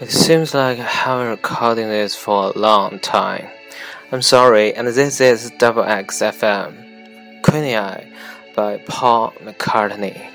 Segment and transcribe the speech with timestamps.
[0.00, 3.48] It seems like I haven't recording this for a long time.
[4.12, 8.06] I'm sorry, and this is Double X FM, Queenie Eye
[8.54, 10.30] by Paul McCartney.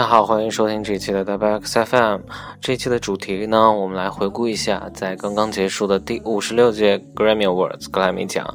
[0.00, 2.22] 大家好，欢迎收听这一期的 W X F M。
[2.58, 8.46] 这一期的主题呢，我们来回顾一下在刚刚结束的第五十六届 Grammy Awards 格莱美奖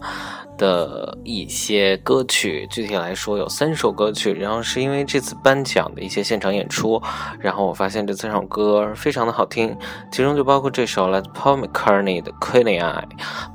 [0.58, 2.68] 的一些歌曲。
[2.70, 7.02] 具体来说有三首歌曲，然后是因为这次颁奖的一些现场演出，
[7.40, 9.76] 然后我发现这三首歌非常的好听，
[10.12, 13.04] 其中就包括这首来自 Paul McCartney 的《Queenie Eye》。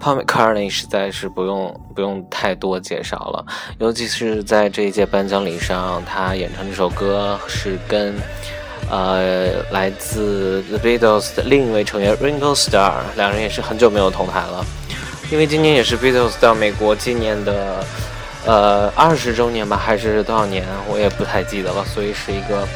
[0.00, 3.44] Paul McCartney 实在是不用不用太多介绍了，
[3.78, 8.14] 尤其是在这一届颁奖礼上，他演唱这首歌是跟
[8.90, 14.64] 呃来自 The Beatles 的另一位成员 Ringo Starr，两人也是很久没有同台了，
[15.30, 17.84] 因为今年也是 Beatles 到美国纪念的
[18.44, 22.66] 呃二十周年吧，还是多少年，我也不太记得了，所以是一个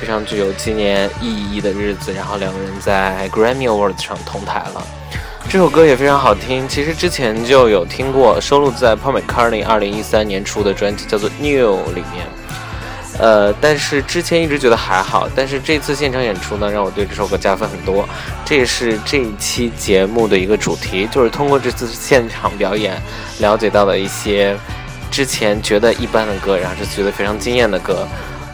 [0.00, 4.84] 非常具有纪念意义的日子，然后两个人在 Grammy Awards 上同台了。
[5.48, 12.26] 这首歌也非常好听，其实之前就有听过，收录在 Paul McCartney 二零一三年出的专辑叫做《New》里面。
[13.22, 18.08] 呃，但是之前一直觉得还好，但是这次现场演出呢，让我对这首歌加分很多。
[18.44, 23.00] 这也是这一期节目的一个主题，就是通过这次现场表演，
[23.38, 24.56] 了解到的一些
[25.08, 28.08] 之前觉得一般的歌，然后是觉得非常惊艳的歌。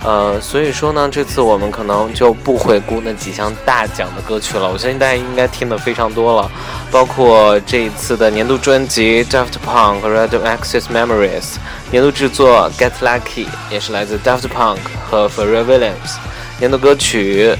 [0.04, 4.70] 呃，所以说呢，这次我们可能就不回顾那几项大奖的歌曲了。
[4.70, 6.50] 我相信大家应该听的非常多了，
[6.90, 11.56] 包括这一次的年度专辑 Daft Punk 和 Red Access Memories，
[11.90, 14.78] 年度制作 Get Lucky 也是来自 Daft Punk
[15.10, 16.16] 和 Pharrell Williams，
[16.60, 17.56] 年度歌曲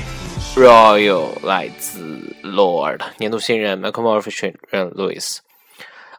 [0.54, 2.00] Royal 来自
[2.44, 5.38] Lord，年度新人 Michael Murphy 和 Louis。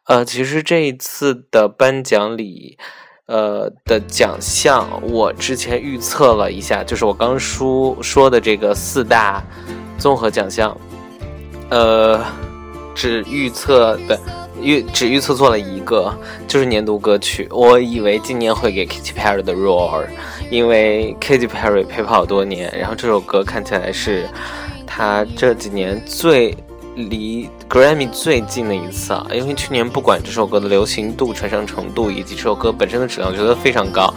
[0.04, 2.78] 呃，其实这一次的颁奖礼。
[3.30, 9.42] 呃的奖项，我之前预测了一下，就是我刚说说的这个四大
[10.00, 10.76] 综合奖项，
[11.70, 12.20] 呃，
[12.96, 14.20] 只预测的
[14.60, 16.12] 预只预测错了一个，
[16.48, 17.48] 就是年度歌曲。
[17.52, 20.06] 我以为今年会给 Katy Perry 的《Roar》，
[20.50, 24.28] 因为 Katy Perry 陪跑多年，然后这首歌看起来是
[24.88, 26.58] 他这几年最。
[26.96, 34.12] 离 Grammy 最近的一次啊，因为去年不管这首歌的流行度、传唱程度以及这首歌本身的质量，我觉得非常高。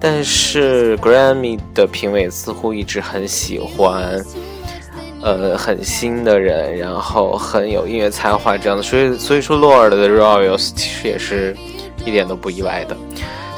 [0.00, 4.24] 但是 Grammy 的评委似乎一直很喜欢，
[5.20, 8.82] 呃，很新的人，然后很有音乐才华这样的。
[8.82, 11.54] 所以，所以说 Lord 的 Royals 其实也是
[12.06, 12.96] 一点都不意外的。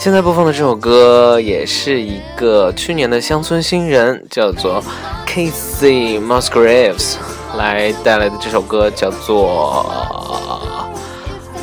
[0.01, 4.83] 现在播放的这首歌也是一个去年的乡村新人，叫做
[5.29, 7.15] Casey Musgraves。
[7.59, 9.85] 来带来的这首歌叫做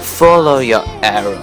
[0.19, 1.33] 《Follow Your Arrow》。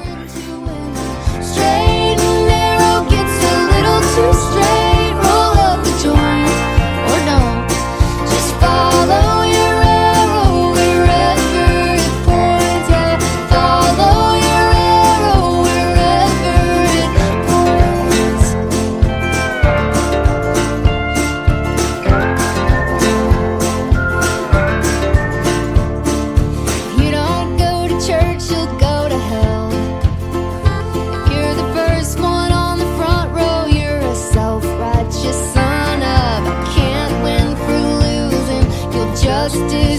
[39.49, 39.92] just did.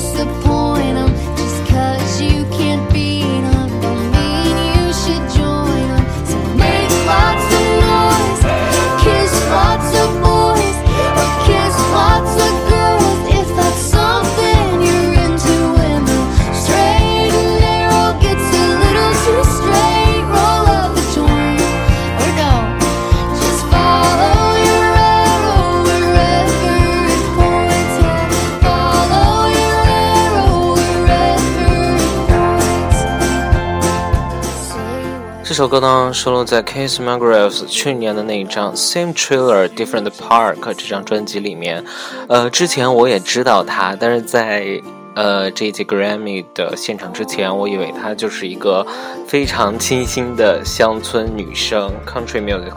[35.54, 41.86] 这首歌呢收录在 Case Musgraves 去年的那一张《Same Trailer Different Park》这张专辑里面。
[42.28, 44.82] 呃，之前我也知道他，但是在
[45.14, 48.84] 呃这一届 Grammy 的现场之前，我以为她就是一个
[49.28, 52.74] 非常清新的乡村女生，country music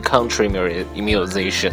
[0.00, 1.72] country mu- musician。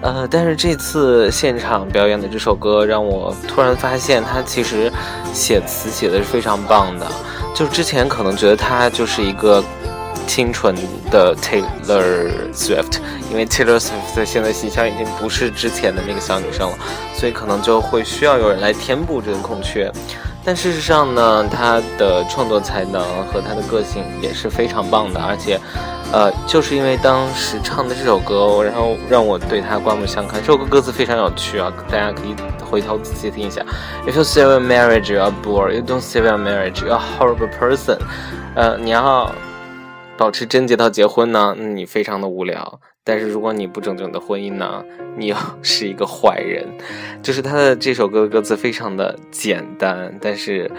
[0.00, 4.90] 呃，但是这次现场表演的这首歌，让我突然发现她其实
[5.32, 7.06] 写词写的是非常棒的。
[7.54, 9.62] 就之前可能觉得她就是一个
[10.32, 10.74] 清纯
[11.10, 12.96] 的 Taylor Swift，
[13.30, 16.78] 因为 Taylor Swift 现在形象已经不是之前的那个小女生了，
[17.12, 19.92] 所以可能就会需要有人来填补这个空缺。
[20.42, 25.60] 但事实上呢，她的创作才能和她的个性也是非常棒的，而且，
[26.10, 30.40] 呃，就是因为当时唱的这首歌，然后让我对她刮目相看。
[30.40, 32.34] 这首歌歌词非常有趣啊，大家可以
[32.64, 33.60] 回头仔细听一下。
[34.06, 35.70] If you save a marriage, you're a bore.
[35.74, 37.98] You don't save a marriage, you're a horrible person.
[38.54, 39.30] 呃，你要
[40.16, 42.80] 保持贞洁到结婚呢，那你非常的无聊。
[43.04, 44.84] 但是如果你不整整的婚姻呢，
[45.16, 46.64] 你又 是一个坏人。
[47.20, 50.70] 就是他的这首歌的歌词非常的简单，但是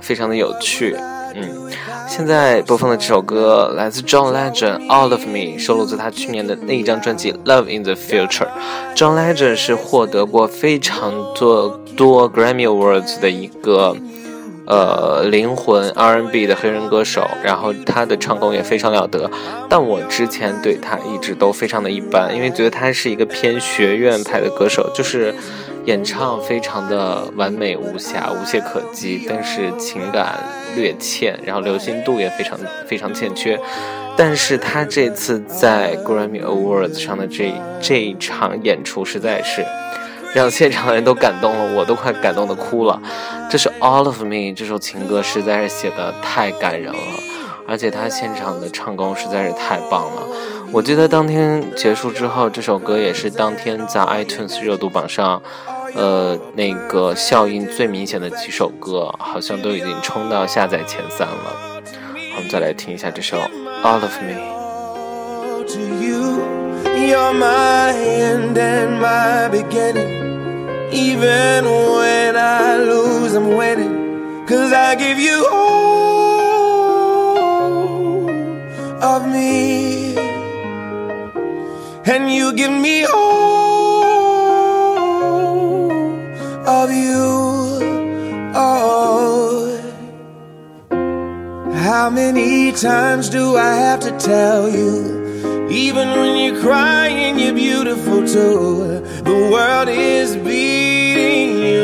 [0.00, 0.96] 非常的有趣。
[1.34, 1.70] 嗯，
[2.06, 8.46] 现在播放的这首歌来自 John Legend，《All of Me》收录自他去年的那一张专辑《Love in the Future》。
[8.94, 13.96] John Legend 是获得过非常多多 Grammy Awards 的一个。
[14.64, 19.28] 呃，灵魂 R&B 的黑人歌手，然后他的唱功也非常了得，
[19.68, 25.34] 但我之前对他一直都非常的一般，因为觉得他是一个偏学院派的歌手，就是
[25.86, 30.38] 演唱非常的完美无瑕、无懈可击，但是情感
[30.76, 32.56] 略欠，然后流行度也非常
[32.86, 33.58] 非常欠缺。
[34.16, 39.64] 但是他这次在 Grammy Awards 上的这这一场演出实在是。
[40.34, 43.00] 让现场的人都感动了，我都快感动的哭了。
[43.50, 46.98] 这是《All of Me》这首情歌，实在是写的太感人了，
[47.68, 50.22] 而且他现场的唱功实在是太棒了。
[50.72, 55.42] 我记得当天结束之后，这首歌也是当天在 iTunes 热度榜上，
[55.94, 61.56] 呃，那个效应最明显的几首歌，好像都已经冲到下载前三了。
[62.34, 63.36] 我们再来听一下这首
[63.82, 64.32] 《All of Me》。
[66.84, 70.21] You're my end and my beginning.
[70.92, 74.46] Even when I lose, I'm winning.
[74.46, 76.68] Cause I give you all
[79.02, 80.14] of me.
[82.04, 84.02] And you give me all
[86.68, 87.80] of you.
[88.54, 89.78] Oh.
[91.72, 95.22] How many times do I have to tell you?
[95.70, 99.00] Even when you're crying, you're beautiful too.
[99.24, 100.91] The world is beating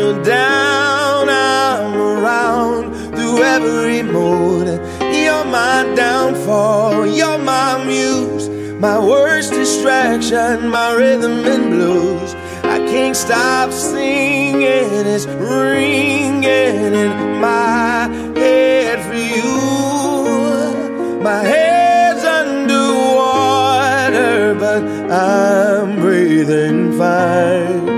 [0.08, 1.28] you down.
[1.28, 4.68] I'm around through every mood.
[5.14, 7.06] You're my downfall.
[7.06, 8.48] You're my muse.
[8.80, 12.34] My worst distraction, my rhythm and blues.
[12.62, 15.06] I can't stop singing.
[15.14, 19.58] It's ringing in my head for you.
[21.22, 22.94] My head's underwater,
[24.54, 27.97] but I'm breathing fine.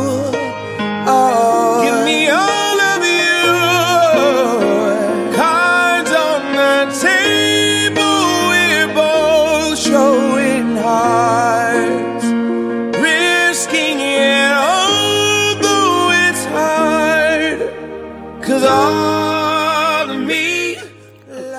[18.61, 20.77] Cause all of me.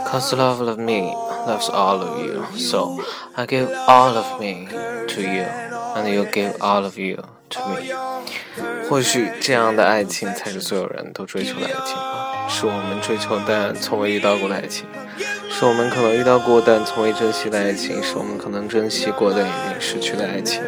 [0.07, 1.13] Cause love of me
[1.49, 3.01] loves all of you, so
[3.37, 4.69] I give all of me
[5.09, 5.45] to you,
[5.97, 7.17] and you give all of you
[7.51, 7.93] to me.
[8.89, 14.87] 或许这样的爱情才是所有人都追求的爱情吧，是我们追求但从未遇到过的爱情，
[15.51, 20.63] 是我们可能遇到过但从未珍惜的爱情，是我们可能珍惜过但已经失去的爱情。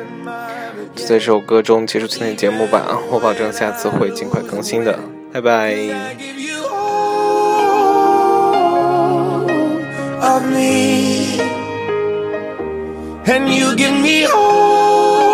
[0.96, 4.98] 就在这首歌中结束今天的节目吧，我保证下次会尽快更新的，
[5.34, 5.74] 拜拜。
[6.16, 8.04] give you all
[10.22, 11.40] of me,
[13.26, 15.24] and you give me all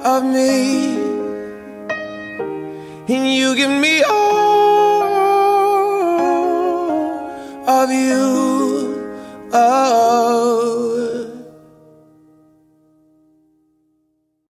[0.05, 0.99] of me,
[3.09, 5.09] and you give me all
[7.67, 8.28] of you.